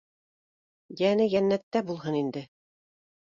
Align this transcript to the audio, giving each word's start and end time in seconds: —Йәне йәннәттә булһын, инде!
—Йәне 1.01 1.27
йәннәттә 1.35 1.83
булһын, 1.91 2.17
инде! 2.23 2.45